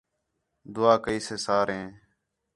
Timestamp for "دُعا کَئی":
0.73-1.19